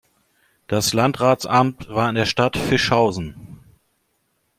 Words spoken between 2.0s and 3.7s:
in der Stadt Fischhausen.